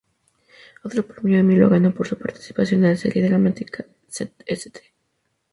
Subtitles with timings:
[0.83, 4.95] Otro premio Emmy lo ganó por su participación en la serie dramática "St.